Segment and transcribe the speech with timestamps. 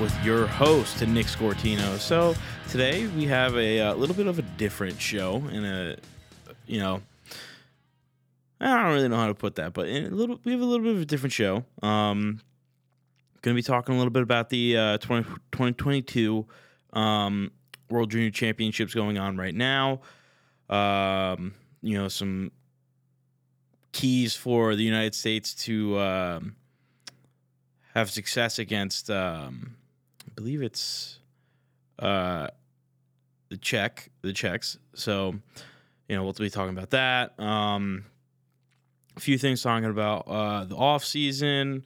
[0.00, 1.98] With your host, Nick Scortino.
[1.98, 2.34] So
[2.68, 5.96] today we have a, uh little bit of a different show, and a
[6.66, 7.00] you know,
[8.60, 10.64] I don't really know how to put that, but in a little, we have a
[10.64, 11.64] little bit of a different show.
[11.82, 12.40] Um,
[13.42, 16.46] going to be talking a little bit about the uh, 20, 2022
[16.94, 17.50] um,
[17.90, 20.00] World Junior Championships going on right now.
[20.70, 22.50] Um, you know, some
[23.92, 26.56] keys for the United States to um,
[27.94, 29.76] have success against, um,
[30.34, 31.18] believe it's
[31.98, 32.48] uh,
[33.48, 34.78] the Czech, the Czechs.
[34.94, 35.34] So,
[36.08, 37.38] you know, we'll be talking about that.
[37.38, 38.04] Um,
[39.16, 41.84] a few things talking about uh, the off season.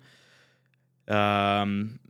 [1.06, 2.00] Um,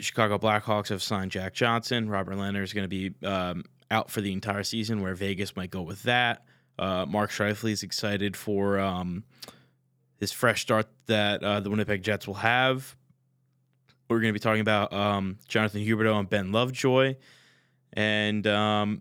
[0.00, 2.08] Chicago Blackhawks have signed Jack Johnson.
[2.08, 5.70] Robin Lehner is going to be um, out for the entire season, where Vegas might
[5.70, 6.44] go with that.
[6.78, 9.24] Uh, Mark Scheifele is excited for um,
[10.18, 12.96] his fresh start that uh, the Winnipeg Jets will have.
[14.12, 17.16] We're going to be talking about um, Jonathan Huberdeau and Ben Lovejoy,
[17.94, 19.00] and um,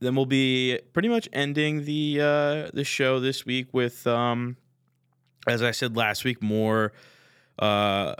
[0.00, 4.56] then we'll be pretty much ending the uh, the show this week with, um,
[5.46, 6.92] as I said last week, more
[7.60, 8.16] uh,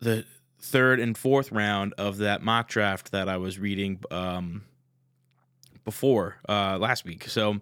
[0.00, 0.26] the
[0.60, 4.64] third and fourth round of that mock draft that I was reading um,
[5.84, 7.28] before uh, last week.
[7.28, 7.60] So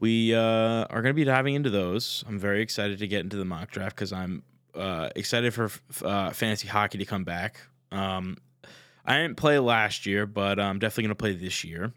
[0.00, 2.24] we uh, are going to be diving into those.
[2.26, 4.42] I'm very excited to get into the mock draft because I'm
[4.76, 5.70] uh, excited for
[6.04, 7.60] uh, fantasy hockey to come back.
[7.90, 8.36] Um,
[9.04, 11.92] I didn't play last year, but I'm definitely going to play this year.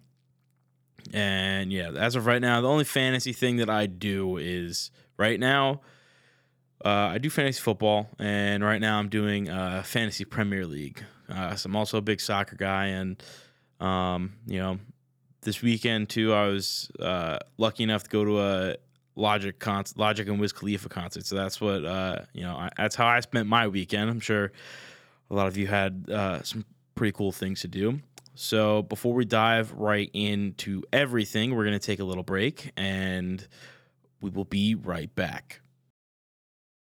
[1.13, 5.39] And yeah, as of right now, the only fantasy thing that I do is right
[5.39, 5.81] now.
[6.83, 11.03] Uh, I do fantasy football, and right now I'm doing uh, fantasy Premier League.
[11.27, 13.21] Uh, so I'm also a big soccer guy, and
[13.81, 14.79] um, you know,
[15.41, 18.75] this weekend too, I was uh, lucky enough to go to a
[19.19, 21.25] Logic concert, Logic and Wiz Khalifa concert.
[21.25, 22.55] So that's what uh, you know.
[22.55, 24.09] I, that's how I spent my weekend.
[24.09, 24.51] I'm sure
[25.29, 26.65] a lot of you had uh, some
[26.95, 27.99] pretty cool things to do.
[28.35, 33.45] So before we dive right into everything, we're gonna take a little break, and
[34.21, 35.61] we will be right back.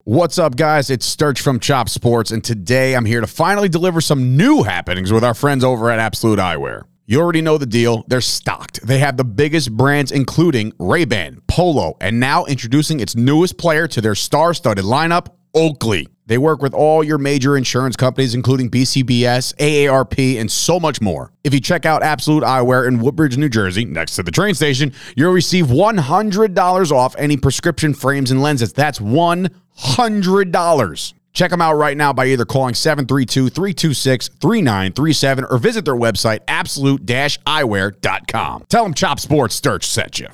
[0.06, 0.90] What's up, guys?
[0.90, 5.12] It's Sturch from Chop Sports, and today I'm here to finally deliver some new happenings
[5.12, 6.84] with our friends over at Absolute Eyewear.
[7.10, 8.06] You already know the deal.
[8.08, 8.86] They're stocked.
[8.86, 14.00] They have the biggest brands, including Ray-Ban, Polo, and now introducing its newest player to
[14.00, 16.08] their star-studded lineup, Oakley.
[16.28, 21.34] They work with all your major insurance companies, including BCBS, AARP, and so much more.
[21.44, 24.94] If you check out Absolute Eyewear in Woodbridge, New Jersey, next to the train station,
[25.16, 28.72] you'll receive $100 off any prescription frames and lenses.
[28.72, 31.14] That's $100.
[31.40, 36.40] Check them out right now by either calling 732 326 3937 or visit their website,
[36.50, 38.66] absolute eyewear.com.
[38.68, 40.28] Tell them Chop Sports Sturch sent you.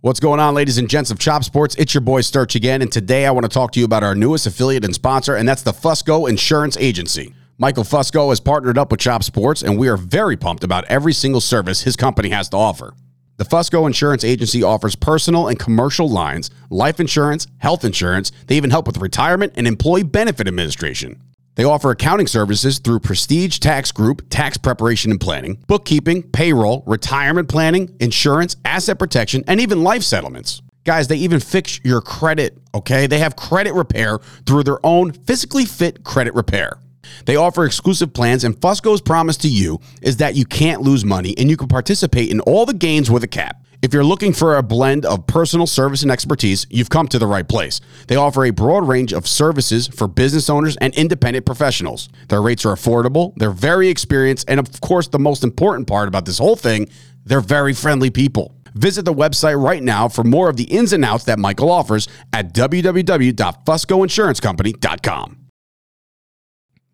[0.00, 1.74] What's going on, ladies and gents of Chop Sports?
[1.74, 4.14] It's your boy Sturch again, and today I want to talk to you about our
[4.14, 7.34] newest affiliate and sponsor, and that's the Fusco Insurance Agency.
[7.58, 11.12] Michael Fusco has partnered up with Chop Sports, and we are very pumped about every
[11.12, 12.94] single service his company has to offer.
[13.38, 18.32] The Fusco Insurance Agency offers personal and commercial lines, life insurance, health insurance.
[18.48, 21.22] They even help with retirement and employee benefit administration.
[21.54, 27.48] They offer accounting services through Prestige Tax Group, tax preparation and planning, bookkeeping, payroll, retirement
[27.48, 30.60] planning, insurance, asset protection, and even life settlements.
[30.82, 33.06] Guys, they even fix your credit, okay?
[33.06, 36.80] They have credit repair through their own physically fit credit repair.
[37.24, 41.34] They offer exclusive plans, and Fusco's promise to you is that you can't lose money
[41.38, 43.62] and you can participate in all the gains with a cap.
[43.80, 47.28] If you're looking for a blend of personal service and expertise, you've come to the
[47.28, 47.80] right place.
[48.08, 52.08] They offer a broad range of services for business owners and independent professionals.
[52.28, 56.24] Their rates are affordable, they're very experienced, and of course, the most important part about
[56.24, 56.88] this whole thing,
[57.24, 58.52] they're very friendly people.
[58.74, 62.08] Visit the website right now for more of the ins and outs that Michael offers
[62.32, 65.37] at www.fuscoinsurancecompany.com.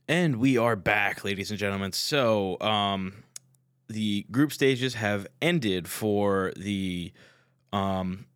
[0.07, 1.93] And we are back, ladies and gentlemen.
[1.93, 3.25] So, um,
[3.89, 7.11] the group stages have ended for the
[7.73, 8.27] um,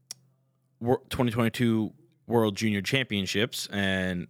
[0.80, 1.92] 2022
[2.26, 4.28] World Junior Championships, and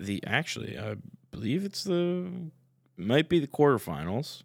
[0.00, 0.96] the actually, I
[1.30, 2.28] believe it's the
[2.96, 4.42] might be the quarterfinals.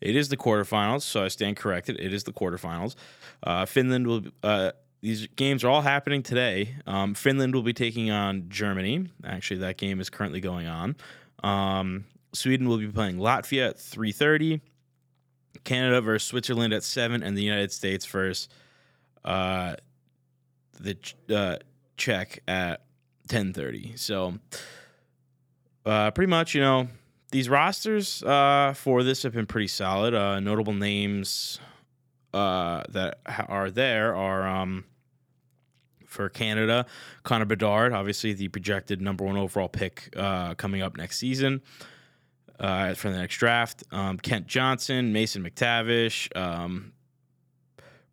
[0.00, 2.00] It is the quarterfinals, so I stand corrected.
[2.00, 2.96] It is the quarterfinals.
[3.42, 4.22] Uh, Finland will.
[4.42, 6.74] Uh, these games are all happening today.
[6.84, 9.08] Um, Finland will be taking on Germany.
[9.24, 10.96] Actually, that game is currently going on.
[11.42, 14.60] Um, Sweden will be playing Latvia at three thirty.
[15.64, 18.48] Canada versus Switzerland at seven, and the United States versus
[19.24, 19.74] uh,
[20.80, 20.96] the
[21.34, 21.56] uh,
[21.96, 22.84] Czech at
[23.26, 23.92] ten thirty.
[23.96, 24.38] So,
[25.84, 26.88] uh, pretty much, you know,
[27.32, 30.14] these rosters uh, for this have been pretty solid.
[30.14, 31.60] Uh, notable names
[32.32, 33.18] uh, that
[33.48, 34.84] are there are um,
[36.08, 36.86] for Canada.
[37.22, 41.62] Connor Bedard, obviously the projected number one overall pick uh, coming up next season
[42.58, 43.84] uh, for the next draft.
[43.92, 46.92] Um, Kent Johnson, Mason McTavish, um,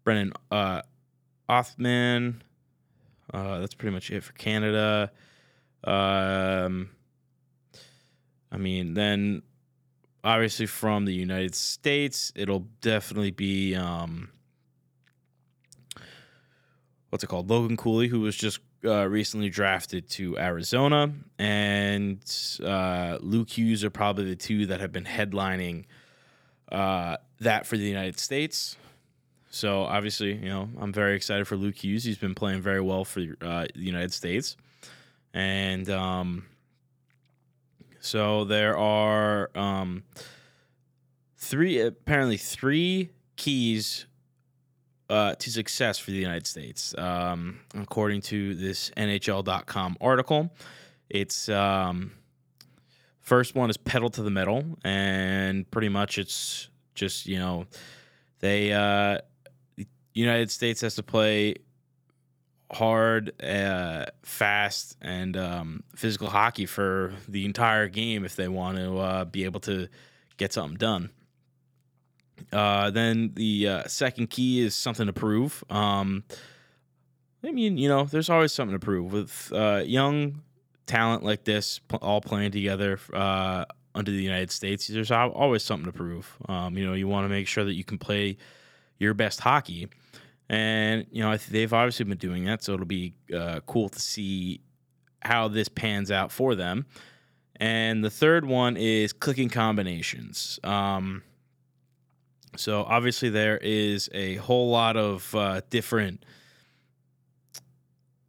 [0.03, 0.81] Brennan uh,
[1.49, 2.41] Othmann.
[3.33, 5.11] Uh, that's pretty much it for Canada.
[5.83, 6.89] Um,
[8.51, 9.41] I mean, then
[10.23, 14.29] obviously from the United States, it'll definitely be um,
[17.15, 17.49] what's it called?
[17.49, 22.19] Logan Cooley, who was just uh, recently drafted to Arizona, and
[22.61, 25.85] uh, Luke Hughes are probably the two that have been headlining
[26.73, 28.75] uh, that for the United States.
[29.49, 32.03] So obviously, you know, I'm very excited for Luke Hughes.
[32.03, 34.57] He's been playing very well for uh, the United States,
[35.33, 36.47] and um,
[38.01, 40.03] so there are um,
[41.37, 44.05] three apparently three keys
[45.09, 50.51] uh, to success for the United States, um, according to this NHL.com article.
[51.09, 52.11] It's um,
[53.21, 57.65] first one is pedal to the metal, and pretty much it's just you know
[58.39, 59.19] they uh,
[60.13, 61.55] United States has to play
[62.71, 68.97] hard, uh, fast, and um, physical hockey for the entire game if they want to
[68.97, 69.87] uh, be able to
[70.37, 71.09] get something done.
[72.51, 75.63] Uh, then the uh, second key is something to prove.
[75.69, 76.23] Um,
[77.43, 80.41] I mean, you know, there's always something to prove with uh, young
[80.85, 84.87] talent like this, all playing together uh, under the United States.
[84.87, 86.35] There's always something to prove.
[86.49, 88.37] Um, you know, you want to make sure that you can play
[88.97, 89.89] your best hockey,
[90.49, 92.63] and you know they've obviously been doing that.
[92.63, 94.61] So it'll be uh, cool to see
[95.21, 96.85] how this pans out for them.
[97.57, 100.59] And the third one is clicking combinations.
[100.63, 101.23] Um,
[102.57, 106.23] so obviously there is a whole lot of uh, different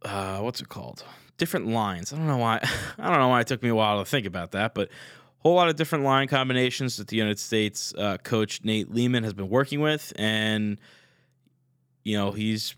[0.07, 1.03] uh, what's it called?
[1.37, 2.13] Different lines.
[2.13, 2.59] I don't know why.
[2.97, 4.91] I don't know why it took me a while to think about that, but a
[5.39, 9.33] whole lot of different line combinations that the United States uh, coach Nate Leaman has
[9.33, 10.79] been working with, and
[12.03, 12.75] you know he's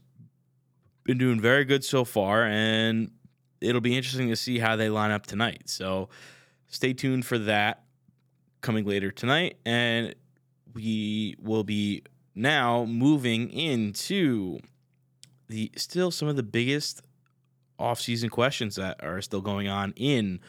[1.04, 3.12] been doing very good so far, and
[3.62, 5.63] it'll be interesting to see how they line up tonight.
[5.66, 6.10] So
[6.68, 7.84] stay tuned for that
[8.62, 10.16] coming later tonight, and
[10.74, 12.04] we will be
[12.36, 14.60] now moving into
[15.48, 17.01] the still some of the biggest
[17.80, 20.39] offseason questions that are still going on in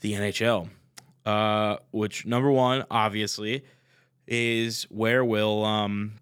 [0.00, 0.68] the NHL.
[1.24, 3.64] Uh, which number one, obviously,
[4.28, 6.14] is where will um,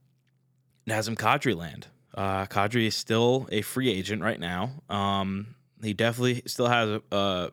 [0.88, 1.88] Nazem Kadri land?
[2.14, 4.70] Uh, Kadri is still a free agent right now.
[4.88, 7.50] Um, he definitely still has a, a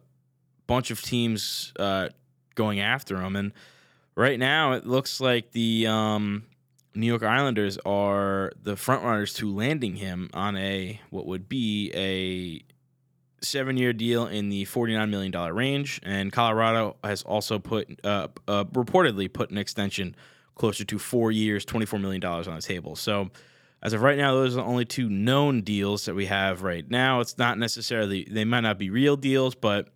[0.67, 2.09] bunch of teams uh,
[2.55, 3.51] going after him, and
[4.21, 6.43] right now it looks like the um,
[6.93, 11.91] New York Islanders are the front runners to landing him on a what would be
[11.95, 12.63] a
[13.43, 15.99] seven year deal in the $49 million range.
[16.03, 20.15] And Colorado has also put, uh, uh, reportedly put an extension
[20.55, 22.95] closer to four years, $24 million on the table.
[22.95, 23.29] So,
[23.83, 26.87] as of right now, those are the only two known deals that we have right
[26.87, 27.19] now.
[27.19, 29.89] It's not necessarily, they might not be real deals, but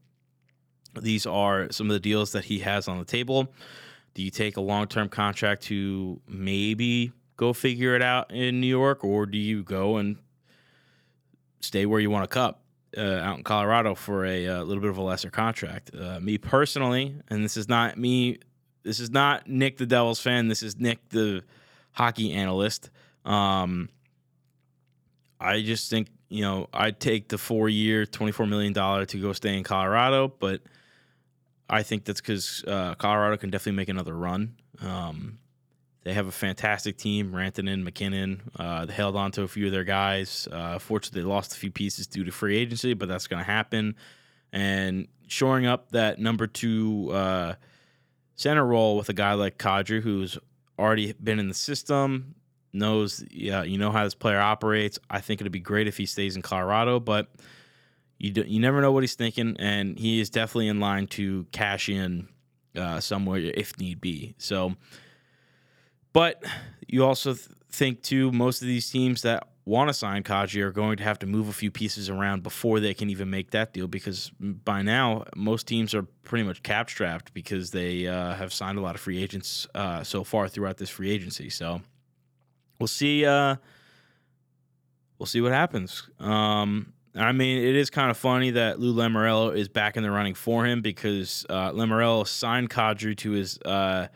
[0.99, 3.53] these are some of the deals that he has on the table.
[4.15, 8.67] Do you take a long term contract to maybe go figure it out in New
[8.67, 10.17] York, or do you go and
[11.59, 12.61] stay where you want to cup
[12.97, 15.91] uh, out in Colorado for a, a, uh, little bit of a lesser contract?
[15.93, 18.39] Uh, me personally, and this is not me,
[18.83, 21.43] this is not Nick the Devils fan, this is Nick the
[21.91, 22.89] hockey analyst.
[23.25, 23.89] Um,
[25.41, 29.57] I just think, you know, I'd take the four year, $24 million to go stay
[29.57, 30.61] in Colorado, but
[31.69, 34.55] I think that's because uh, Colorado can definitely make another run.
[34.81, 35.39] Um,
[36.03, 37.31] they have a fantastic team.
[37.31, 38.51] Rantanen, MacKinnon.
[38.57, 40.47] Uh, they held on to a few of their guys.
[40.51, 43.49] Uh, fortunately, they lost a few pieces due to free agency, but that's going to
[43.49, 43.95] happen.
[44.53, 47.55] And shoring up that number two uh,
[48.35, 50.37] center role with a guy like Kadri, who's
[50.77, 52.35] already been in the system,
[52.71, 54.99] knows yeah, you know how this player operates.
[55.09, 57.29] I think it'd be great if he stays in Colorado, but–
[58.17, 61.45] you do, you never know what he's thinking, and he is definitely in line to
[61.51, 62.27] cash in
[62.75, 64.35] uh, somewhere if need be.
[64.37, 64.75] So,
[66.13, 66.43] but
[66.87, 70.71] you also th- think too, most of these teams that want to sign Kadri are
[70.71, 73.73] going to have to move a few pieces around before they can even make that
[73.73, 78.53] deal because by now most teams are pretty much cap strapped because they uh, have
[78.53, 81.49] signed a lot of free agents uh, so far throughout this free agency.
[81.49, 81.81] So
[82.79, 83.25] we'll see.
[83.25, 83.55] Uh,
[85.17, 86.07] we'll see what happens.
[86.19, 90.11] Um, I mean, it is kind of funny that Lou Lamoriello is back in the
[90.11, 94.07] running for him because uh, Lamoriello signed Kadri to his uh,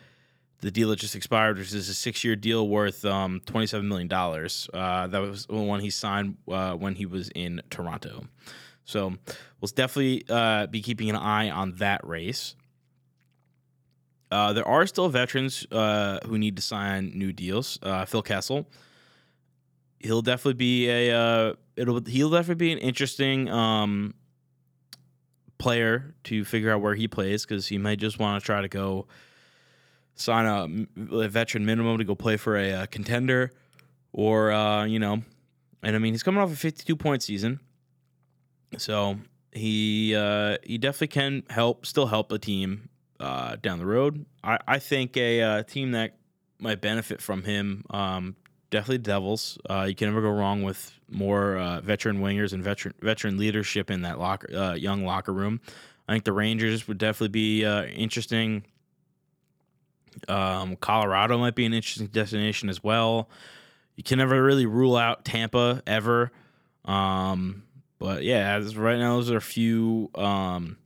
[0.61, 4.69] the deal that just expired, which is a six-year deal worth um, twenty-seven million dollars.
[4.73, 8.25] Uh, that was the one he signed uh, when he was in Toronto.
[8.83, 9.13] So
[9.61, 12.55] we'll definitely uh, be keeping an eye on that race.
[14.31, 17.79] Uh, there are still veterans uh, who need to sign new deals.
[17.81, 18.67] Uh, Phil Kessel,
[19.99, 24.13] he'll definitely be a it'll he'll definitely be an interesting um,
[25.57, 28.67] player to figure out where he plays because he might just want to try to
[28.67, 29.07] go
[30.15, 33.51] sign a, a, veteran minimum to go play for a, a contender,
[34.11, 35.21] or uh, you know,
[35.83, 37.59] and I mean he's coming off a 52 point season,
[38.77, 39.17] so
[39.51, 42.89] he uh, he definitely can help still help a team
[43.19, 44.25] uh, down the road.
[44.43, 46.17] I, I think a uh, team that
[46.59, 48.35] might benefit from him um,
[48.69, 49.57] definitely Devils.
[49.69, 53.89] Uh, you can never go wrong with more uh, veteran wingers and veteran veteran leadership
[53.89, 55.61] in that locker uh, young locker room.
[56.07, 58.63] I think the Rangers would definitely be uh, interesting.
[60.27, 63.29] Um, Colorado might be an interesting destination as well.
[63.95, 66.31] You can never really rule out Tampa ever.
[66.85, 67.63] Um,
[67.99, 70.77] but yeah, as right now, those are a few um,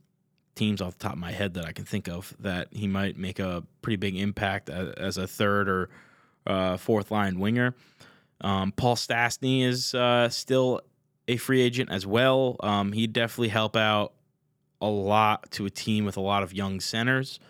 [0.54, 3.16] teams off the top of my head that I can think of that he might
[3.16, 5.90] make a pretty big impact as, as a third or
[6.46, 7.74] uh, fourth line winger.
[8.40, 10.80] Um, Paul Stastny is uh, still
[11.28, 12.56] a free agent as well.
[12.60, 14.12] Um, he'd definitely help out
[14.80, 17.40] a lot to a team with a lot of young centers,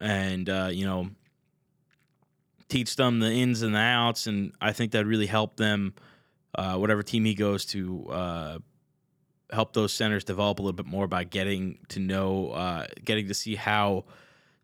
[0.00, 1.10] and uh, you know,
[2.68, 4.26] teach them the ins and the outs.
[4.26, 5.94] And I think that really help them,
[6.54, 8.58] uh, whatever team he goes to, uh,
[9.50, 13.34] help those centers develop a little bit more by getting to know, uh, getting to
[13.34, 14.04] see how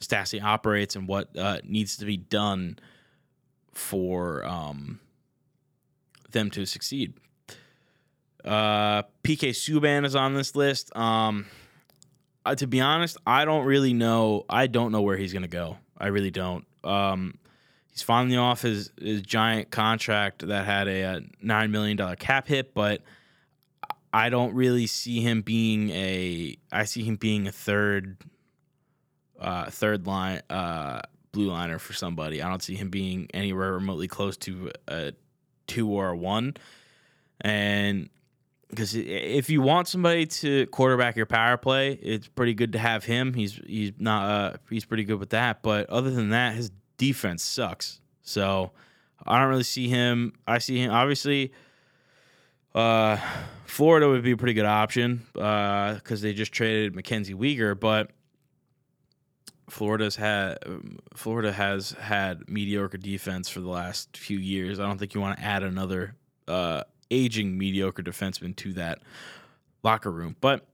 [0.00, 2.78] Stastny operates and what needs to be done
[3.72, 5.00] for um,
[6.30, 7.14] them to succeed.
[8.44, 10.94] Uh, PK Subban is on this list.
[10.96, 11.46] Um,
[12.44, 14.44] uh, to be honest, I don't really know.
[14.48, 15.76] I don't know where he's going to go.
[15.98, 16.66] I really don't.
[16.82, 17.38] Um,
[17.92, 22.72] he's finally off his, his giant contract that had a, a $9 million cap hit,
[22.72, 23.02] but
[24.12, 26.56] I don't really see him being a.
[26.72, 28.16] I see him being a third,
[29.38, 32.42] uh, third line, uh, blue liner for somebody.
[32.42, 35.12] I don't see him being anywhere remotely close to a
[35.66, 36.56] two or a one.
[37.40, 38.10] And
[38.68, 43.04] because if you want somebody to quarterback your power play, it's pretty good to have
[43.04, 43.34] him.
[43.34, 45.62] He's he's not uh, he's pretty good with that.
[45.62, 48.00] But other than that, his defense sucks.
[48.22, 48.72] So
[49.26, 50.34] I don't really see him.
[50.46, 51.52] I see him obviously.
[52.72, 53.16] Uh,
[53.64, 57.78] Florida would be a pretty good option uh because uh, they just traded Mackenzie Weegar,
[57.78, 58.12] but
[59.70, 60.58] Florida's had
[61.14, 64.80] Florida has had mediocre defense for the last few years.
[64.80, 66.14] I don't think you want to add another
[66.48, 69.00] uh, aging mediocre defenseman to that
[69.82, 70.66] locker room, but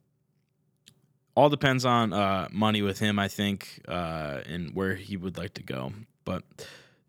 [1.34, 5.54] all depends on uh, money with him, I think, uh, and where he would like
[5.54, 5.92] to go.
[6.24, 6.42] But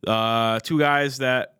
[0.06, 1.56] uh, two guys that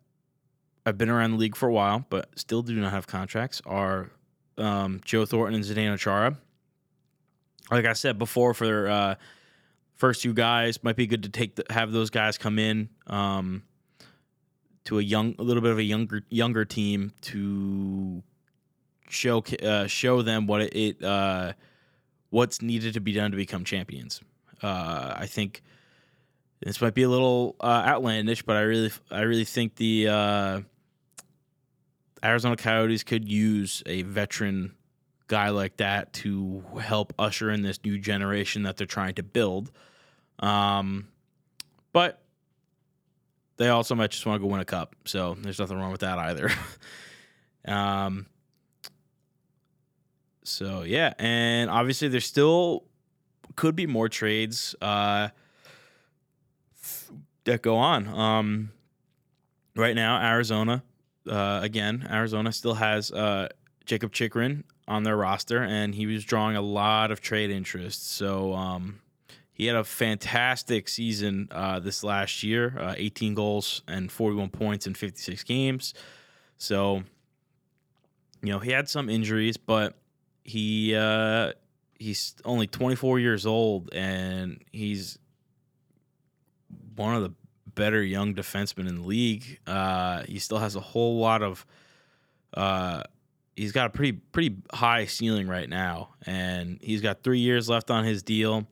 [0.84, 4.10] have been around the league for a while, but still do not have contracts are
[4.58, 6.36] um, Joe Thornton and Zdeno Chara.
[7.70, 9.14] Like I said before, for uh,
[9.98, 13.62] first two guys might be good to take the, have those guys come in um,
[14.84, 18.22] to a young a little bit of a younger younger team to
[19.10, 21.52] show uh, show them what it, uh,
[22.30, 24.22] what's needed to be done to become champions.
[24.62, 25.62] Uh, I think
[26.60, 30.60] this might be a little uh, outlandish, but I really I really think the uh,
[32.24, 34.74] Arizona Coyotes could use a veteran
[35.28, 39.70] guy like that to help usher in this new generation that they're trying to build.
[40.40, 41.08] Um,
[41.92, 42.22] but
[43.58, 46.00] they also might just want to go win a cup, so there's nothing wrong with
[46.00, 46.50] that either.
[47.66, 48.26] um,
[50.44, 52.84] so yeah, and obviously there still
[53.56, 55.28] could be more trades uh,
[57.44, 58.08] that go on.
[58.08, 58.70] Um,
[59.76, 60.82] right now, Arizona,
[61.28, 63.48] uh, again, Arizona still has uh,
[63.84, 68.10] Jakob Chychrun on their roster, and he was drawing a lot of trade interest.
[68.10, 69.00] So um,
[69.52, 74.86] he had a fantastic season uh, this last year uh, 18 goals and 41 points
[74.86, 75.94] in 56 games.
[76.56, 77.02] So,
[78.42, 79.94] you know, he had some injuries, but
[80.42, 81.52] he uh,
[81.98, 85.18] he's only 24 years old and he's
[86.96, 87.32] one of the
[87.74, 89.60] better young defensemen in the league.
[89.66, 91.66] Uh, he still has a whole lot of.
[93.58, 97.90] He's got a pretty pretty high ceiling right now, and he's got three years left
[97.90, 98.66] on his deal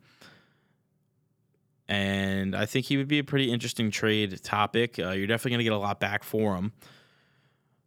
[1.89, 4.99] and I think he would be a pretty interesting trade topic.
[4.99, 6.73] Uh, you're definitely going to get a lot back for him.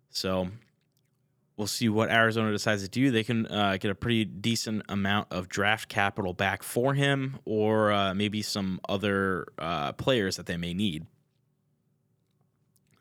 [0.09, 0.47] So
[1.57, 3.11] we'll see what Arizona decides to do.
[3.11, 7.91] They can uh, get a pretty decent amount of draft capital back for him, or
[7.91, 11.05] uh, maybe some other uh, players that they may need.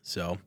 [0.02, 0.38] So,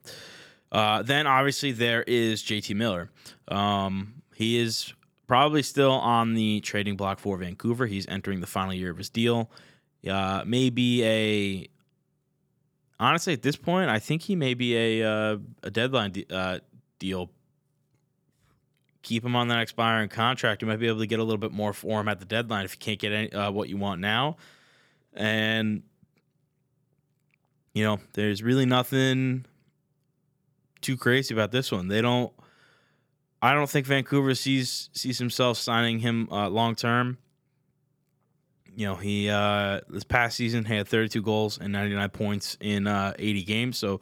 [0.72, 3.10] uh, then obviously there is JT Miller.
[3.48, 4.94] Um, he is
[5.28, 7.88] probably still on the trading block for Vancouver.
[7.88, 9.52] He's entering the final year of his deal.
[10.10, 11.68] Uh, maybe a
[13.00, 16.60] honestly at this point, I think he may be a uh, a deadline de- uh,
[17.00, 17.30] deal
[19.02, 20.62] keep him on that expiring contract.
[20.62, 22.66] You might be able to get a little bit more for him at the deadline
[22.66, 24.38] if you can't get any, uh, what you want now.
[25.14, 25.84] And
[27.74, 29.46] you know, there's really nothing
[30.82, 31.88] too crazy about this one.
[31.88, 32.32] They don't.
[33.44, 37.18] I don't think Vancouver sees sees himself signing him uh, long term.
[38.76, 43.14] You know, he uh, this past season had 32 goals and 99 points in uh,
[43.20, 44.00] 80 games, so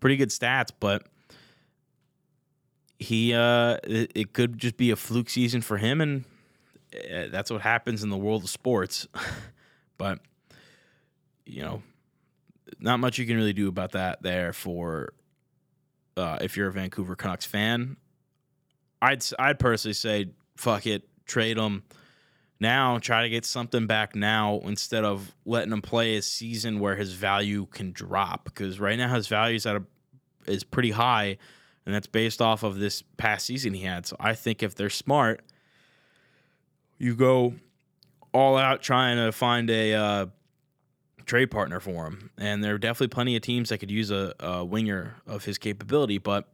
[0.00, 0.70] pretty good stats.
[0.78, 1.06] But
[2.98, 6.24] he uh it, it, could just be a fluke season for him and
[6.94, 9.06] uh, that's what happens in the world of sports
[9.98, 10.18] but
[11.46, 11.82] you know
[12.80, 15.12] not much you can really do about that there for
[16.18, 17.96] uh, if you're a Vancouver Canucks fan
[19.00, 21.84] I'd I'd personally say fuck it trade him
[22.60, 26.96] now try to get something back now instead of letting him play a season where
[26.96, 29.84] his value can drop because right now his value is at a
[30.46, 31.36] is pretty high
[31.88, 34.04] and that's based off of this past season he had.
[34.04, 35.40] So I think if they're smart,
[36.98, 37.54] you go
[38.34, 40.26] all out trying to find a uh,
[41.28, 42.30] trade partner for him.
[42.38, 45.58] And there are definitely plenty of teams that could use a, a winger of his
[45.58, 46.48] capability, but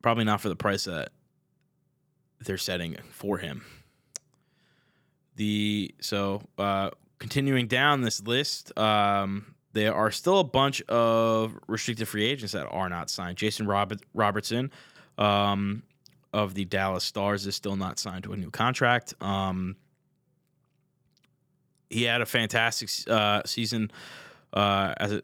[0.00, 1.10] probably not for the price that
[2.40, 3.64] they're setting for him.
[5.36, 12.08] The so uh, continuing down this list, um, there are still a bunch of restricted
[12.08, 13.36] free agents that are not signed.
[13.36, 14.70] Jason Robert, Robertson
[15.16, 15.82] um,
[16.32, 19.14] of the Dallas Stars is still not signed to a new contract.
[19.20, 19.76] Um,
[21.90, 23.90] he had a fantastic uh, season
[24.52, 25.22] uh, as a,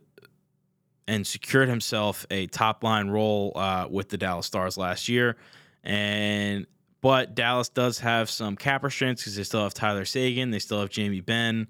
[1.07, 5.37] and secured himself a top line role uh, with the Dallas Stars last year.
[5.83, 6.67] And
[7.03, 10.81] but Dallas does have some cap restraints because they still have Tyler Seguin, they still
[10.81, 11.69] have Jamie Benn,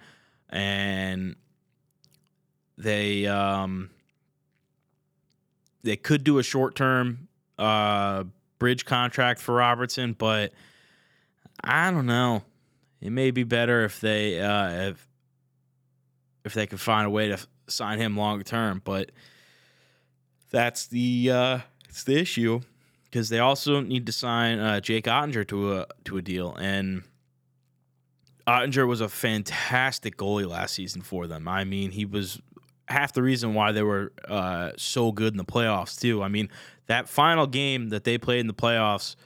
[0.49, 1.35] and
[2.79, 3.91] they um,
[5.83, 7.29] they could do a short term
[7.59, 8.25] uh,
[8.61, 10.53] bridge contract for Robertson, but
[11.63, 12.45] I don't know.
[13.01, 15.09] It may be better if they uh, if
[16.45, 19.13] if they could find a way to sign him long term, but
[20.51, 22.61] that's the uh, it's the issue
[23.05, 27.03] because they also need to sign uh, Jake Oettinger to a to a deal and.
[28.47, 31.49] Oettinger was a fantastic goalie last season for them.
[31.49, 32.43] I mean, he was
[32.89, 36.23] half the reason why they were uh, so good in the playoffs too.
[36.23, 36.51] I mean,
[36.85, 39.17] that final game that they played in the playoffs,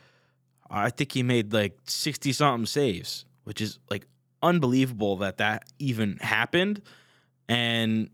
[0.70, 4.06] I think he made like sixty something saves, which is like
[4.42, 6.82] unbelievable that that even happened.
[7.48, 8.10] And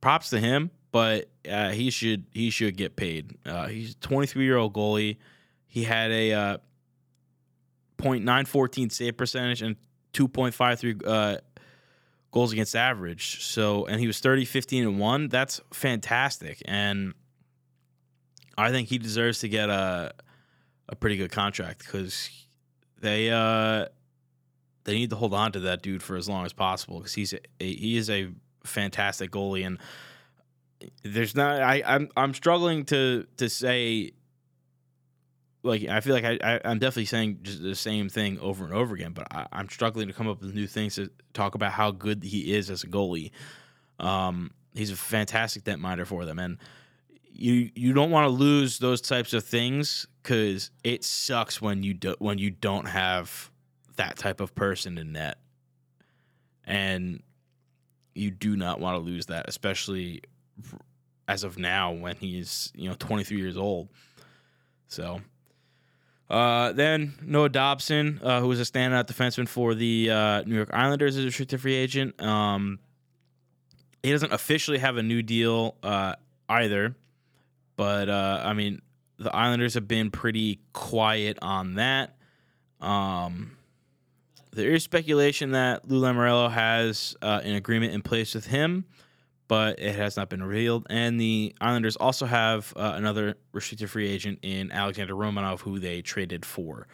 [0.00, 3.38] props to him, but uh, he should he should get paid.
[3.46, 5.18] Uh, he's a twenty three year old goalie.
[5.68, 6.58] He had a uh,
[7.98, 9.76] .914 save percentage and
[10.12, 11.36] two point five three uh,
[12.32, 13.44] goals against average.
[13.44, 15.28] So, and he was 30, 15, and 1.
[15.28, 16.60] That's fantastic.
[16.64, 17.12] And
[18.58, 20.12] I think he deserves to get a
[20.88, 22.28] a pretty good contract because
[23.00, 23.86] they uh
[24.84, 27.32] they need to hold on to that dude for as long as possible because he's
[27.32, 28.28] a, he is a
[28.64, 29.78] fantastic goalie and
[31.02, 34.12] there's not I I'm I'm struggling to to say
[35.62, 38.74] like I feel like I, I am definitely saying just the same thing over and
[38.74, 41.72] over again, but I, am struggling to come up with new things to talk about
[41.72, 43.30] how good he is as a goalie.
[44.00, 46.58] Um, he's a fantastic net minder for them, and
[47.32, 51.94] you you don't want to lose those types of things because it sucks when you
[51.94, 53.51] do when you don't have
[53.96, 55.38] that type of person in net,
[56.64, 57.22] and
[58.14, 60.22] you do not want to lose that, especially
[61.28, 63.88] as of now when he's you know 23 years old.
[64.88, 65.20] So
[66.32, 70.70] uh, then Noah Dobson, uh, who was a standout defenseman for the uh, New York
[70.72, 72.20] Islanders, is a restricted free agent.
[72.22, 72.78] Um,
[74.02, 76.14] he doesn't officially have a new deal uh,
[76.48, 76.94] either,
[77.76, 78.80] but uh, I mean
[79.18, 82.16] the Islanders have been pretty quiet on that.
[82.80, 83.56] Um,
[84.52, 88.84] there is speculation that Lou Lamoriello has uh, an agreement in place with him
[89.52, 90.86] but it has not been revealed.
[90.88, 96.00] And the Islanders also have uh, another restricted free agent in Alexander Romanov, who they
[96.00, 96.86] traded for.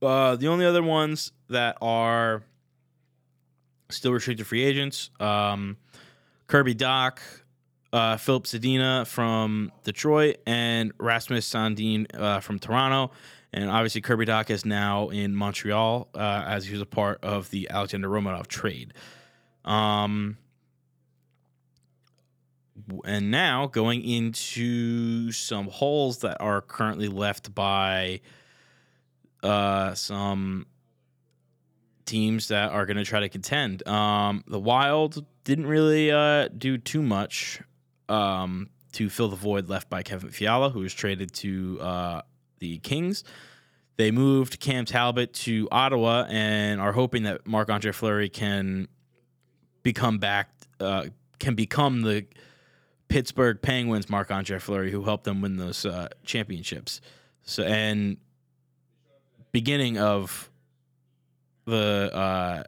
[0.00, 2.44] Uh, the only other ones that are
[3.90, 5.76] still restricted free agents um,
[6.46, 7.18] Kirby Dach,
[7.92, 13.10] uh, Filip Zadina from Detroit and Rasmus Sandin uh, from Toronto.
[13.52, 17.50] And obviously, Kirby Dach is now in Montreal uh, as he was a part of
[17.50, 18.92] the Alexander Romanov trade.
[19.64, 20.36] Um,
[23.04, 28.20] and now going into some holes that are currently left by
[29.42, 30.66] uh, some
[32.04, 33.86] teams that are going to try to contend.
[33.86, 37.60] Um, the Wild didn't really uh, do too much
[38.08, 42.22] um, to fill the void left by Kevin Fiala, who was traded to uh,
[42.58, 43.24] the Kings.
[43.96, 48.86] They moved Cam Talbot to Ottawa and are hoping that Marc Andre Fleury can
[49.82, 51.06] become back, uh,
[51.40, 52.26] can become the
[53.08, 57.00] Pittsburgh Penguins Marc Andre Fleury, who helped them win those uh, championships.
[57.42, 58.18] So and
[59.50, 60.50] beginning of
[61.64, 62.62] the uh,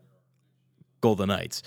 [1.00, 1.62] Golden Knights,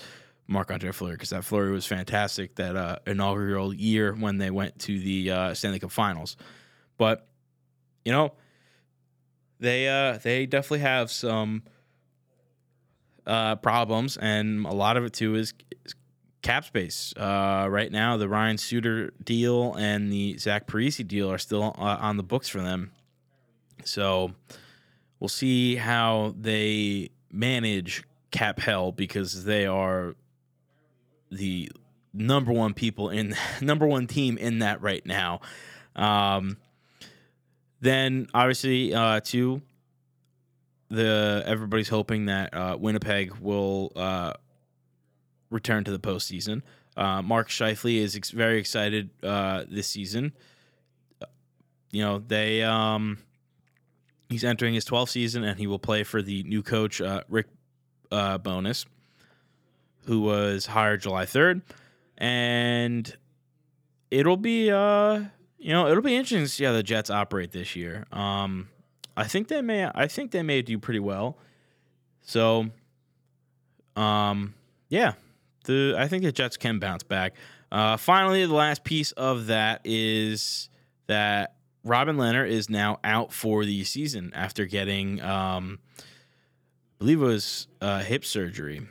[0.46, 4.78] Marc Andre Fleury, because that Fleury was fantastic that uh, inaugural year when they went
[4.80, 6.36] to the uh, Stanley Cup Finals.
[6.98, 7.26] But
[8.04, 8.32] you know,
[9.60, 11.62] they uh, they definitely have some
[13.26, 15.94] uh, problems, and a lot of it too is, is
[16.42, 17.14] cap space.
[17.16, 21.96] Uh, right now, the Ryan Suter deal and the Zach Parise deal are still uh,
[22.00, 22.92] on the books for them.
[23.84, 24.32] So
[25.18, 30.14] we'll see how they manage cap hell because they are
[31.30, 31.70] the
[32.12, 35.40] number one people in number one team in that right now.
[35.96, 36.58] Um,
[37.84, 39.60] then obviously, uh, two,
[40.88, 44.32] the everybody's hoping that uh, Winnipeg will uh,
[45.50, 46.62] return to the postseason.
[46.96, 50.32] Uh, Mark Scheifele is ex- very excited uh, this season.
[51.90, 53.18] You know they um,
[54.30, 57.48] he's entering his 12th season and he will play for the new coach uh, Rick
[58.10, 58.86] uh, Bowness,
[60.06, 61.60] who was hired July 3rd,
[62.16, 63.14] and
[64.10, 65.24] it'll be uh
[65.64, 68.04] you know it'll be interesting to see how the Jets operate this year.
[68.12, 68.68] Um,
[69.16, 71.38] I think they may I think they may do pretty well.
[72.20, 72.70] So,
[73.96, 74.54] um,
[74.90, 75.14] yeah,
[75.64, 77.32] the I think the Jets can bounce back.
[77.72, 80.68] Uh, finally, the last piece of that is
[81.06, 86.02] that Robin Lehner is now out for the season after getting, um, I
[86.98, 88.82] believe it was uh, hip surgery.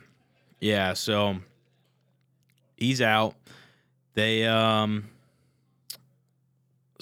[0.60, 1.36] Yeah, so
[2.76, 3.36] he's out.
[4.14, 5.08] They um,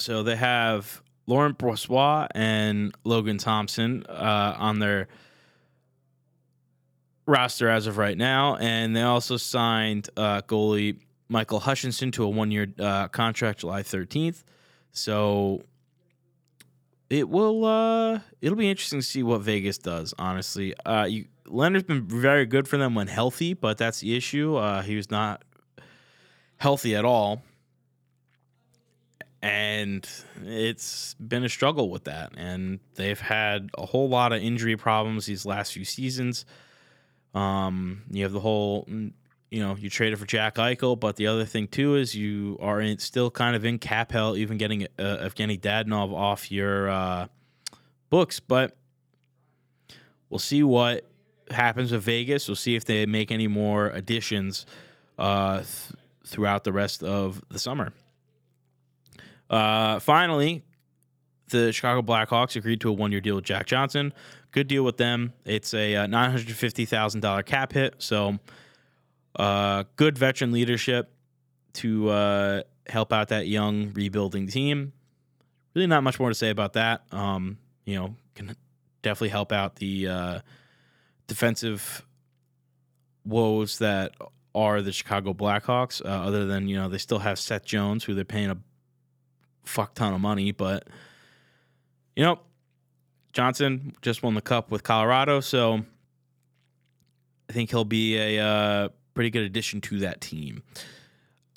[0.02, 5.08] so they have Laurent Brossoit and Logan Thompson uh, on their
[7.26, 12.28] roster as of right now, and they also signed uh, goalie Michael Hutchinson to a
[12.28, 14.42] one-year uh, contract July 13th.
[14.90, 15.62] So
[17.08, 20.12] it will uh, it'll be interesting to see what Vegas does.
[20.18, 24.56] Honestly, uh, you, Lehner's been very good for them when healthy, but that's the issue.
[24.56, 25.44] Uh, he was not
[26.58, 27.42] healthy at all.
[29.42, 30.08] And
[30.44, 32.32] it's been a struggle with that.
[32.36, 36.44] And they've had a whole lot of injury problems these last few seasons.
[37.34, 41.44] Um, you have the whole, you know, you traded for Jack Eichel, but the other
[41.44, 45.16] thing too is you are in, still kind of in cap hell, even getting uh,
[45.26, 47.26] Evgeny Dadonov off your uh,
[48.10, 48.38] books.
[48.38, 48.76] But
[50.30, 51.10] we'll see what
[51.50, 52.46] happens with Vegas.
[52.46, 54.66] We'll see if they make any more additions
[55.18, 55.68] uh, th-
[56.24, 57.92] throughout the rest of the summer.
[59.52, 60.64] Uh, finally,
[61.50, 64.12] the Chicago Blackhawks agreed to a one-year deal with Jack Johnson.
[64.50, 65.34] Good deal with them.
[65.44, 68.38] It's a uh, nine hundred fifty thousand dollar cap hit, so
[69.36, 71.12] uh, good veteran leadership
[71.74, 74.92] to uh, help out that young rebuilding team.
[75.74, 77.02] Really, not much more to say about that.
[77.12, 78.56] Um, you know, can
[79.02, 80.40] definitely help out the uh,
[81.26, 82.06] defensive
[83.24, 84.12] woes that
[84.54, 86.04] are the Chicago Blackhawks.
[86.04, 88.58] Uh, other than you know, they still have Seth Jones, who they're paying a
[89.64, 90.88] fuck ton of money, but
[92.16, 92.40] you know,
[93.32, 95.84] Johnson just won the cup with Colorado, so
[97.48, 100.62] I think he'll be a uh, pretty good addition to that team.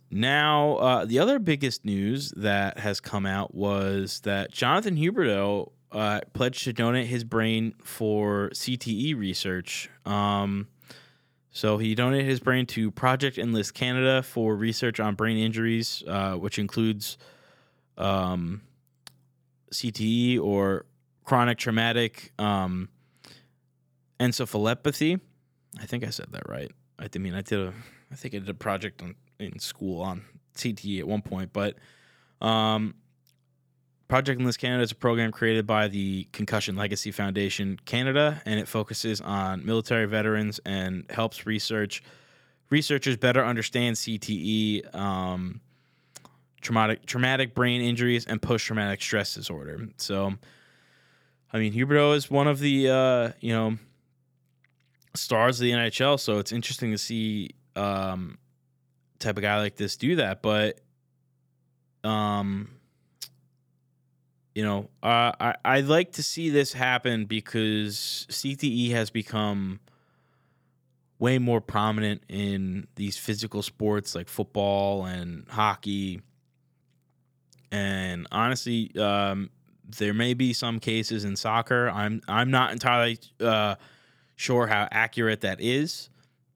[0.09, 6.21] Now, uh, the other biggest news that has come out was that Jonathan Huberdeau uh,
[6.33, 9.89] pledged to donate his brain for CTE research.
[10.05, 10.67] Um,
[11.51, 16.35] so he donated his brain to Project Enlist Canada for research on brain injuries, uh,
[16.35, 17.17] which includes
[17.97, 18.61] um,
[19.71, 20.85] CTE or
[21.23, 22.89] chronic traumatic um,
[24.19, 25.19] encephalopathy.
[25.79, 26.71] I think I said that right.
[26.99, 27.73] I mean, I did a,
[28.11, 30.23] I think I did a project on, in school on
[30.55, 31.75] CTE at one point, but
[32.41, 32.95] um,
[34.07, 38.67] Project Enlist Canada is a program created by the Concussion Legacy Foundation Canada, and it
[38.67, 42.03] focuses on military veterans and helps research
[42.69, 45.61] researchers better understand CTE um,
[46.65, 49.87] traumatic traumatic brain injuries and post traumatic stress disorder.
[49.97, 50.33] So,
[51.53, 53.77] I mean, Huberdeau is one of the uh, you know
[55.13, 56.19] stars of the NHL.
[56.19, 58.39] So it's interesting to see um,
[59.19, 60.41] type of guy like this do that.
[60.41, 60.81] But
[62.03, 62.69] um,
[64.55, 69.79] you know, uh, I I like to see this happen because CTE has become
[71.19, 76.21] way more prominent in these physical sports like football and hockey.
[77.71, 79.49] And honestly, um,
[79.97, 81.89] there may be some cases in soccer.
[81.89, 83.75] I'm I'm not entirely uh,
[84.35, 86.09] sure how accurate that is,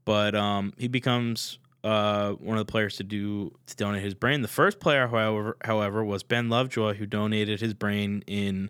[0.06, 4.42] but um, he becomes uh, one of the players to do to donate his brain.
[4.42, 8.70] The first player, however, however, was Ben Lovejoy, who donated his brain in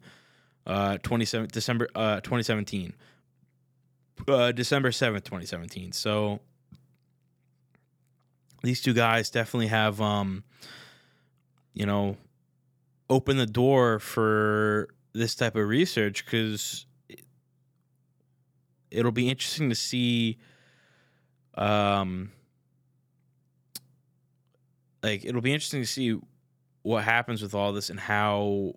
[0.67, 2.93] uh, 27 December uh, 2017,
[4.27, 5.91] uh, December 7th, 2017.
[5.91, 6.39] So
[8.63, 10.43] these two guys definitely have, um,
[11.73, 12.17] you know,
[13.09, 16.85] opened the door for this type of research because
[18.91, 20.37] it'll be interesting to see
[21.55, 22.31] um
[25.03, 26.17] like it'll be interesting to see
[26.83, 28.73] what happens with all this and how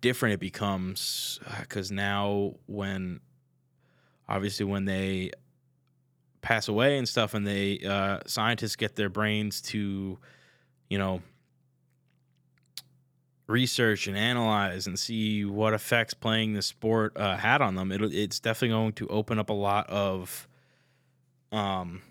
[0.00, 3.20] different it becomes because now when
[4.28, 5.30] obviously when they
[6.42, 10.18] pass away and stuff and they uh, scientists get their brains to
[10.88, 11.20] you know
[13.46, 18.02] research and analyze and see what effects playing the sport uh, had on them it,
[18.02, 20.48] it's definitely going to open up a lot of
[21.52, 22.02] um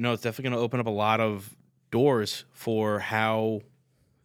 [0.00, 1.54] you know, it's definitely going to open up a lot of
[1.90, 3.60] doors for how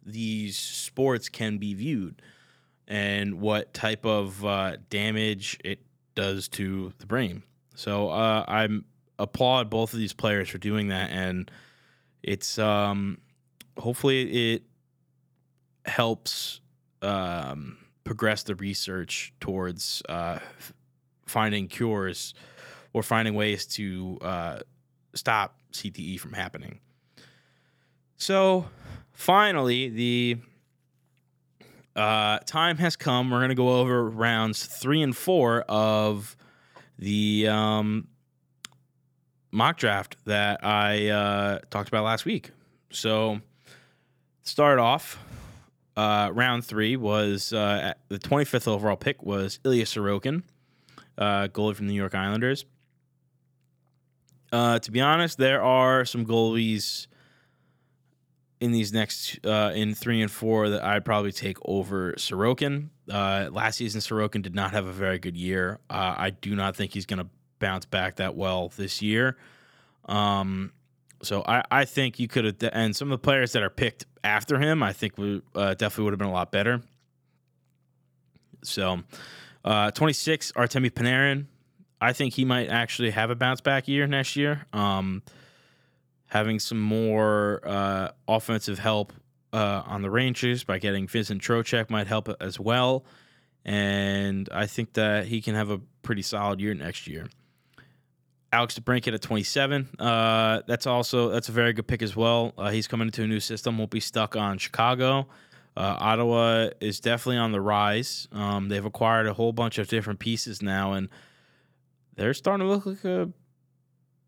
[0.06, 2.22] these sports can be viewed
[2.88, 5.80] and what type of uh, damage it
[6.16, 7.44] does to the brain.
[7.74, 8.70] So uh, I
[9.20, 11.52] applaud both of these players for doing that, and
[12.24, 13.18] it's um,
[13.78, 14.64] hopefully it
[15.86, 16.62] helps
[17.02, 20.40] um, progress the research towards uh,
[21.26, 22.34] finding cures
[22.94, 24.60] or finding ways to uh,
[25.14, 26.80] stop CTE from happening.
[28.18, 28.66] So
[29.12, 30.38] finally, the
[31.96, 33.30] uh, time has come.
[33.30, 36.36] We're going to go over rounds three and four of
[36.98, 38.08] the um,
[39.52, 42.52] mock draft that I uh, talked about last week.
[42.92, 43.42] So,
[44.46, 45.20] start off,
[45.98, 50.44] uh, round three was uh, the 25th overall pick was Ilya Sorokin,
[51.18, 52.66] uh, goalie from the New York Islanders.
[54.52, 57.08] Uh, to be honest, there are some goalies
[58.62, 62.90] in these next uh, in three and four that I'd probably take over Sorokin.
[63.12, 65.80] Uh, last season, Sorokin did not have a very good year.
[65.90, 67.28] I do not think he's going to
[67.60, 69.38] bounce back that well this year.
[70.06, 70.72] Um,
[71.22, 74.06] so I, I think you could have, and some of the players that are picked
[74.24, 76.82] after him, I think would uh, definitely would have been a lot better.
[78.64, 79.02] So,
[79.64, 81.46] uh, 26, Artemi Panarin.
[82.02, 84.66] I think he might actually have a bounce back year next year.
[84.74, 85.24] Um,
[86.28, 89.14] having some more uh, offensive help
[89.54, 93.06] uh, on the Rangers by getting Vincent Trocheck might help as well.
[93.64, 97.28] And I think that he can have a pretty solid year next year.
[98.52, 99.90] Alex DeBrincat at 27.
[100.00, 102.54] Uh, that's also that's a very good pick as well.
[102.58, 103.78] Uh, he's coming into a new system.
[103.78, 105.28] Won't be stuck on Chicago.
[105.76, 108.30] Uh, Ottawa is definitely on the rise.
[108.32, 111.10] Um, they've acquired a whole bunch of different pieces now, and
[112.16, 113.30] they're starting to look like a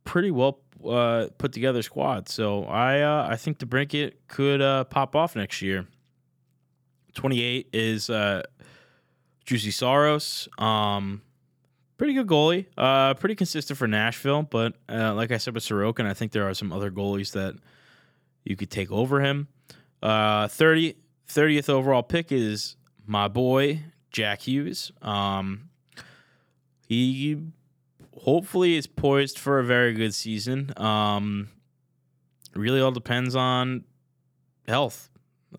[0.03, 2.27] pretty well uh, put together squad.
[2.27, 5.87] So I uh, I think DeBrincat could uh, pop off next year.
[7.13, 10.49] Twenty eight is Juuse Saros.
[10.57, 11.21] Um,
[11.97, 12.65] pretty good goalie.
[12.77, 16.47] Uh, pretty consistent for Nashville, but uh, like I said with Sorokin, I think there
[16.47, 17.55] are some other goalies that
[18.43, 19.47] you could take over him.
[20.01, 20.95] Uh, 30,
[21.27, 23.81] 30th overall pick is my boy
[24.11, 24.91] Jack Hughes.
[25.01, 25.69] Um,
[26.87, 27.37] he
[28.21, 30.73] hopefully is poised for a very good season.
[30.77, 31.49] Um,
[32.55, 33.83] really all depends on
[34.67, 35.09] health.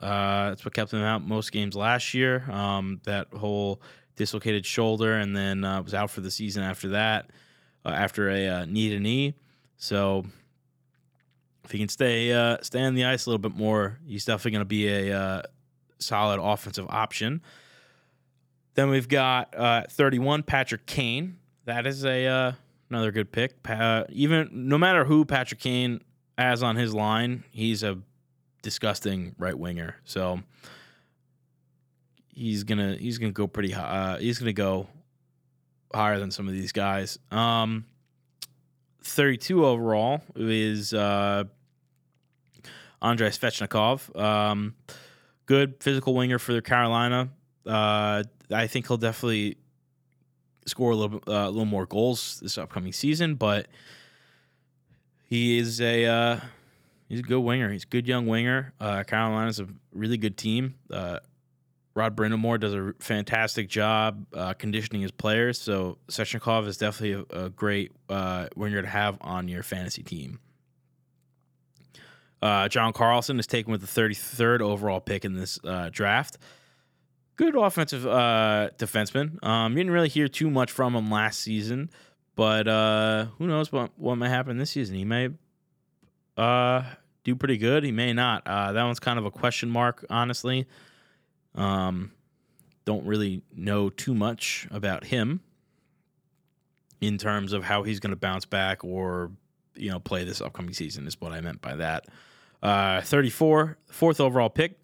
[0.01, 2.49] Uh, that's what kept him out most games last year.
[2.51, 3.81] Um, that whole
[4.19, 7.31] dislocated shoulder, and then uh, was out for the season after that,
[7.87, 9.35] uh, after a uh, knee to knee.
[9.79, 10.27] So
[11.65, 14.51] if he can stay uh, stay on the ice a little bit more, he's definitely
[14.51, 15.43] going to be a uh,
[15.99, 17.41] solid offensive option.
[18.75, 22.57] Then we've got uh, 31 Patrick Kane that is a
[22.91, 23.57] another good pick.
[24.11, 26.01] Even no matter who Patrick Kane
[26.37, 27.99] has on his line, he's a
[28.63, 29.97] disgusting right winger.
[30.05, 30.41] So
[32.39, 33.83] he's gonna he's gonna go pretty high.
[33.83, 34.87] Uh, he's gonna go
[35.93, 37.19] higher than some of these guys.
[37.31, 37.85] Um,
[39.03, 41.45] 32 overall is uh,
[43.03, 44.19] Andrei Svechnikov.
[44.19, 44.75] Um,
[45.47, 47.31] good physical winger for the Carolina.
[47.67, 49.57] Uh, I think he'll definitely
[50.67, 53.67] score a little uh, a little more goals this upcoming season, but
[55.25, 56.41] he is a uh,
[57.09, 57.73] he's a good winger.
[57.73, 58.73] He's a good young winger.
[58.79, 60.75] Uh, Carolina's a really good team.
[60.91, 61.19] Uh,
[61.99, 65.61] Rod Brind'Amour does a fantastic job uh, conditioning his players.
[65.61, 70.39] So Svechnikov is definitely a, a great uh, winger to have on your fantasy team.
[72.41, 76.39] Uh, John Carlson is taken with the 33rd overall pick in this uh, draft.
[77.35, 79.43] Good offensive uh, defenseman.
[79.45, 81.91] Um, you didn't really hear too much from him last season,
[82.37, 84.95] but uh, who knows what, what might happen this season?
[84.95, 85.31] He may
[87.25, 87.83] do pretty good.
[87.83, 88.45] He may not.
[88.45, 90.69] that one's kind of a question mark, honestly.
[91.59, 92.13] Um,
[92.85, 95.41] don't really know too much about him
[97.01, 99.31] in terms of how he's going to bounce back or
[99.75, 102.07] you know play this upcoming season is what I meant by that.
[102.63, 104.79] Uh, 34, fourth overall pick,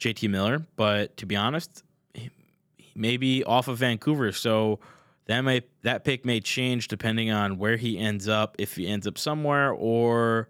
[0.00, 0.64] JT Miller.
[0.76, 1.82] But to be honest,
[2.14, 2.30] he,
[2.76, 4.80] he may be off of Vancouver, so
[5.26, 9.06] that may that pick may change depending on where he ends up, if he ends
[9.06, 10.48] up somewhere, or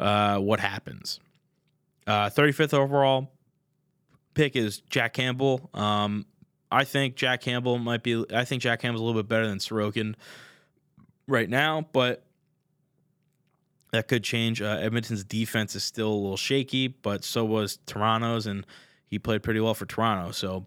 [0.00, 1.20] uh, what happens.
[2.06, 3.30] Uh, 35th overall,
[4.36, 5.68] pick is Jack Campbell.
[5.74, 6.26] Um,
[6.70, 8.24] I think Jack Campbell might be.
[8.32, 10.14] I think Jack Campbell's a little bit better than Sorokin
[11.26, 12.22] right now, but
[13.92, 14.62] that could change.
[14.62, 18.66] Uh, Edmonton's defense is still a little shaky, but so was Toronto's, and
[19.08, 20.32] he played pretty well for Toronto.
[20.32, 20.66] So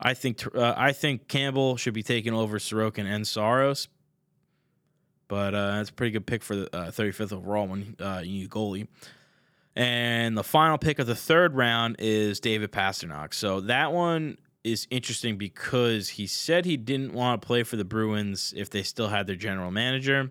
[0.00, 3.88] I think uh, I think Campbell should be taking over Sorokin and Saros.
[5.26, 8.46] But uh, that's a pretty good pick for the 35th uh, overall when uh, you
[8.46, 8.86] goalie.
[9.76, 13.34] And the final pick of the third round is David Pastrnak.
[13.34, 17.84] So that one is interesting because he said he didn't want to play for the
[17.84, 20.30] Bruins if they still had their general manager.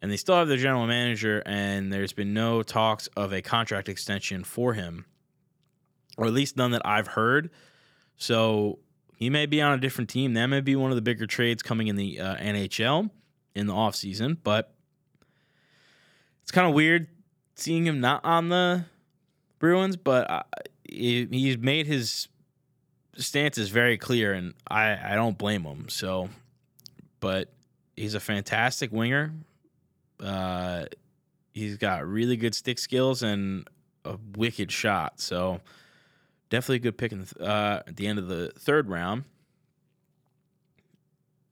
[0.00, 3.88] And they still have their general manager, and there's been no talks of a contract
[3.88, 5.06] extension for him,
[6.18, 7.50] or at least none that I've heard.
[8.18, 8.78] So
[9.16, 10.34] he may be on a different team.
[10.34, 13.10] That may be one of the bigger trades coming in the uh, NHL
[13.54, 14.74] in the offseason, but
[16.42, 17.08] it's kind of weird
[17.56, 18.84] seeing him not on the
[19.58, 20.42] Bruins, but I,
[20.88, 22.28] he, he's made his
[23.16, 25.88] stances very clear, and I, I don't blame him.
[25.88, 26.28] So,
[27.20, 27.48] but
[27.96, 29.32] he's a fantastic winger.
[30.20, 30.84] Uh,
[31.52, 33.68] he's got really good stick skills and
[34.04, 35.20] a wicked shot.
[35.20, 35.60] So,
[36.50, 39.24] definitely a good pick uh, at the end of the third round.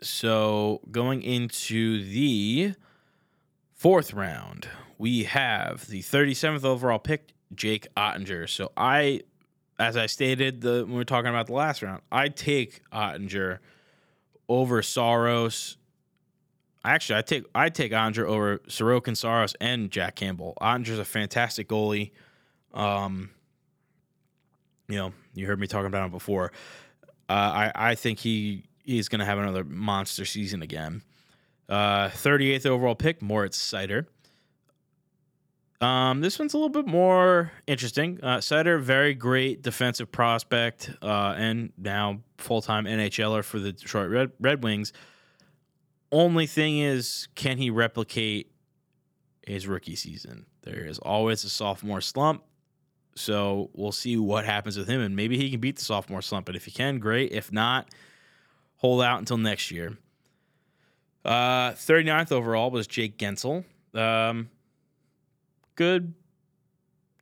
[0.00, 2.74] So, going into the
[3.72, 8.48] fourth round, we have the 37th overall pick, Jake Oettinger.
[8.48, 9.22] So I,
[9.78, 13.58] as I stated the when we were talking about the last round, I take Oettinger
[14.48, 15.76] over Saros.
[16.84, 20.54] Actually, I take I take Oettinger over Sorokin, Saros, and Jack Campbell.
[20.60, 22.10] Oettinger's a fantastic goalie.
[22.72, 23.30] Um,
[24.88, 26.52] you know, you heard me talking about him before.
[27.28, 31.02] Uh, I I think he he's going to have another monster season again.
[31.68, 34.06] Uh, 38th overall pick, Moritz Seider.
[35.84, 38.18] Um, this one's a little bit more interesting.
[38.22, 44.10] Uh, Seider, very great defensive prospect, uh, and now full time NHLer for the Detroit
[44.10, 44.94] Red, Red Wings.
[46.10, 48.50] Only thing is, can he replicate
[49.46, 50.46] his rookie season?
[50.62, 52.42] There is always a sophomore slump.
[53.14, 56.46] So we'll see what happens with him, and maybe he can beat the sophomore slump.
[56.46, 57.30] But if he can, great.
[57.30, 57.90] If not,
[58.76, 59.98] hold out until next year.
[61.26, 63.64] Uh, 39th overall was Jake Guentzel.
[63.92, 64.48] Um,
[65.74, 66.14] good,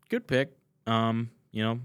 [0.08, 0.52] good pick.
[0.86, 1.80] Um, you know,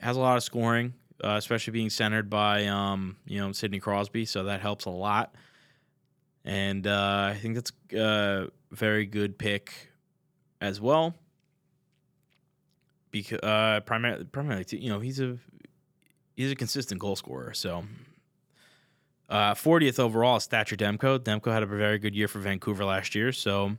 [0.00, 4.24] has a lot of scoring, uh, especially being centered by um, you know Sidney Crosby,
[4.24, 5.34] so that helps a lot.
[6.44, 9.90] And uh, I think that's a very good pick
[10.60, 11.14] as well.
[13.10, 15.38] Because uh, primarily, primarily, you know, he's a
[16.36, 17.54] he's a consistent goal scorer.
[17.54, 17.84] So,
[19.28, 21.18] uh, 40th overall is Thatcher Demko.
[21.20, 23.76] Demko had a very good year for Vancouver last year, so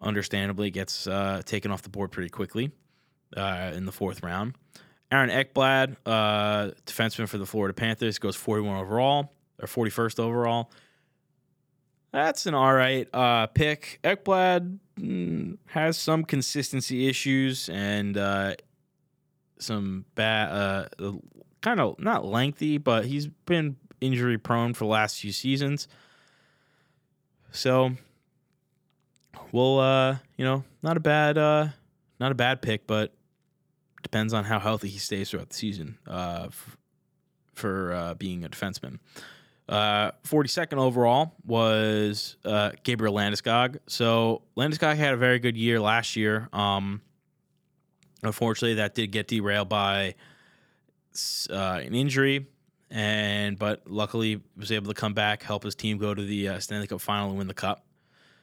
[0.00, 2.70] understandably gets uh, taken off the board pretty quickly
[3.36, 4.54] uh, in the fourth round.
[5.12, 10.70] Aaron Ekblad, uh, defenseman for the Florida Panthers, goes 41 overall or 41st overall.
[12.12, 14.00] That's an all right uh, pick.
[14.02, 18.54] Ekblad mm, has some consistency issues and uh,
[19.58, 20.50] some bad,
[21.00, 21.12] uh,
[21.60, 25.86] kind of not lengthy, but he's been injury prone for the last few seasons.
[27.52, 27.92] So
[29.52, 31.68] well, uh, you know, not a bad, uh,
[32.18, 33.14] not a bad pick, but
[34.02, 36.76] depends on how healthy he stays throughout the season uh, f-
[37.54, 38.98] for uh, being a defenseman.
[39.68, 43.78] Uh, 42nd overall was uh, Gabriel Landeskog.
[43.86, 46.48] So Landeskog had a very good year last year.
[46.52, 47.02] Um,
[48.22, 50.14] Unfortunately, that did get derailed by
[51.48, 52.46] uh, an injury,
[52.90, 56.58] and but luckily was able to come back, help his team go to the uh,
[56.58, 57.84] Stanley Cup final and win the cup.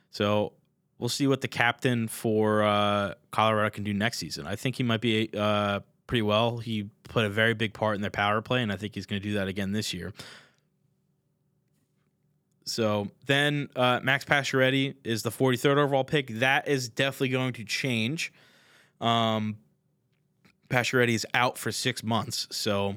[0.10, 0.54] So
[1.00, 4.48] we'll see what the captain for uh, Colorado can do next season.
[4.48, 6.58] I think he might be uh, pretty well.
[6.58, 9.22] He played a very big part in their power play, and I think he's going
[9.22, 10.14] to do that again this year.
[12.66, 16.28] So then uh, Max Pacioretty is the 43rd overall pick.
[16.40, 18.34] That is definitely going to change.
[19.00, 19.58] Um,
[20.70, 22.96] Pacioretty is out for six months, so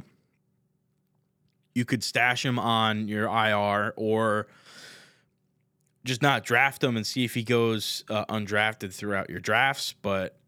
[1.75, 4.49] you could stash him on your IR or
[6.05, 9.95] just not draft him and see if he goes uh, undrafted throughout your drafts.
[10.01, 10.39] But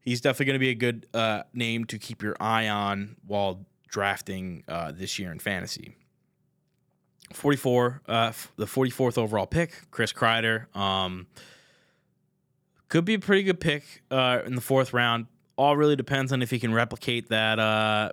[0.00, 3.66] he's definitely going to be a good uh, name to keep your eye on while
[3.88, 5.96] drafting uh, this year in fantasy.
[7.32, 10.74] 44, uh, the 44th overall pick, Chris Kreider.
[10.76, 11.26] Um,
[12.88, 15.26] could be a pretty good pick uh, in the fourth round.
[15.56, 17.58] All really depends on if he can replicate that.
[17.58, 18.10] Uh,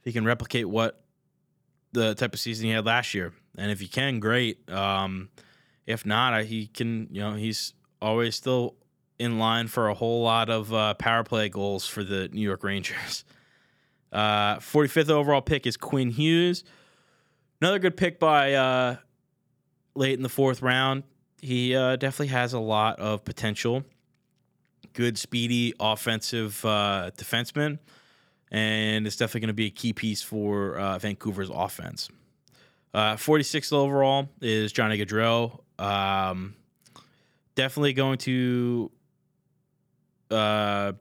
[0.00, 1.02] if he can replicate what
[1.92, 4.68] the type of season he had last year, and if he can, great.
[4.70, 5.28] Um,
[5.86, 7.08] if not, he can.
[7.10, 8.76] You know, he's always still
[9.18, 12.64] in line for a whole lot of uh, power play goals for the New York
[12.64, 13.24] Rangers.
[14.12, 16.64] Uh, 45th overall pick is Quinn Hughes.
[17.60, 18.96] Another good pick by uh,
[19.94, 21.04] late in the fourth round.
[21.40, 23.84] He uh, definitely has a lot of potential.
[24.92, 27.78] Good, speedy, offensive uh, defenseman,
[28.50, 32.10] and it's definitely going to be a key piece for uh, Vancouver's offense.
[32.94, 35.60] Uh, 46th overall is Johnny Gaudreau.
[35.78, 36.54] Um,
[37.54, 38.90] definitely going to,
[40.30, 40.92] uh,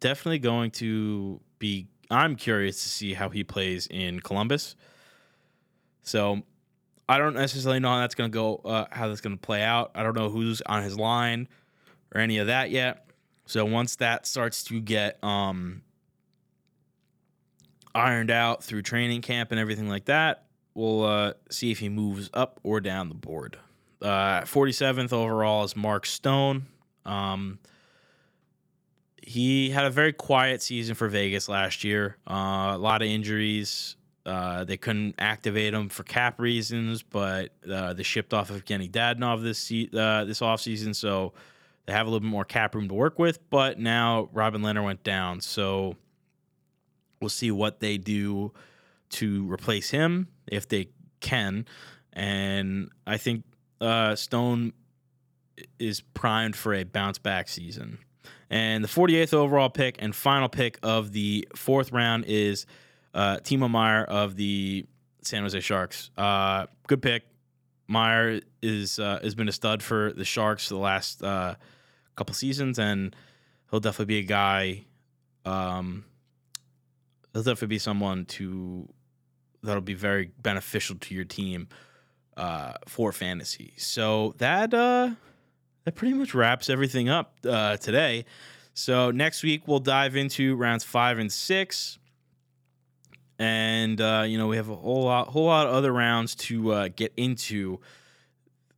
[0.00, 1.86] definitely going to be.
[2.10, 4.76] I'm curious to see how he plays in Columbus.
[6.02, 6.42] So
[7.08, 9.62] I don't necessarily know how that's going to go, uh, how that's going to play
[9.62, 9.92] out.
[9.94, 11.48] I don't know who's on his line
[12.14, 13.06] or any of that yet.
[13.46, 15.82] So once that starts to get um,
[17.94, 20.43] ironed out through training camp and everything like that,
[20.74, 23.58] we'll uh, see if he moves up or down the board.
[24.02, 26.66] Uh, 47th overall is Mark Stone.
[27.06, 27.58] Um,
[29.22, 32.18] he had a very quiet season for Vegas last year.
[32.28, 33.96] Uh, a lot of injuries.
[34.26, 38.90] Uh, they couldn't activate him for cap reasons, but uh, they shipped off of Evgenii
[38.90, 41.34] Dadonov this se- uh, this offseason, so
[41.86, 43.38] they have a little bit more cap room to work with.
[43.50, 45.96] But now Robin Lehner went down, so
[47.20, 48.52] we'll see what they do
[49.14, 50.88] to replace him if they
[51.20, 51.66] can.
[52.12, 53.44] And I think
[53.80, 54.72] uh, Stone
[55.78, 57.98] is primed for a bounce back season.
[58.50, 62.66] And the 48th overall pick and final pick of the fourth round is
[63.14, 64.86] uh, Timo Meier of the
[65.22, 66.10] San Jose Sharks.
[66.16, 67.24] Uh, good pick.
[67.88, 71.54] Meier is uh, has been a stud for the Sharks the last uh,
[72.16, 73.14] couple seasons, and
[73.70, 74.84] he'll definitely be a guy.
[75.44, 76.04] Um,
[77.32, 78.88] he'll definitely be someone to
[79.64, 81.68] that'll be very beneficial to your team
[82.36, 83.74] uh, for fantasy.
[83.76, 85.10] So that uh,
[85.84, 88.24] that pretty much wraps everything up uh, today.
[88.74, 91.98] So next week we'll dive into rounds five and six
[93.38, 96.72] and uh, you know we have a whole lot, whole lot of other rounds to
[96.72, 97.80] uh, get into.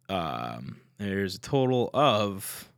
[0.09, 2.70] Um, there's a total of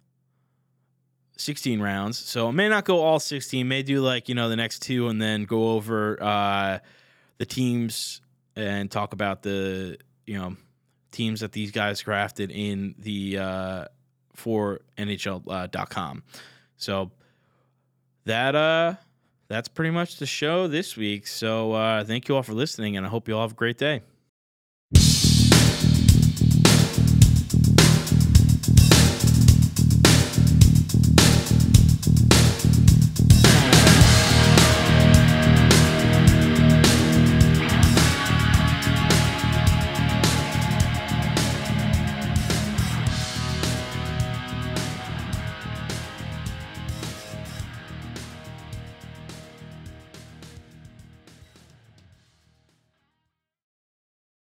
[1.37, 3.69] 16 rounds, so it may not go all 16.
[3.69, 6.79] May do like you know the next two, and then go over uh,
[7.39, 8.21] the teams
[8.57, 10.57] and talk about the you know
[11.11, 13.85] teams that these guys crafted in the uh,
[14.35, 16.23] for NHL.com.
[16.27, 16.39] Uh,
[16.77, 17.11] so
[18.25, 18.95] that uh
[19.49, 21.27] that's pretty much the show this week.
[21.27, 23.79] So uh, thank you all for listening, and I hope you all have a great
[23.79, 24.03] day.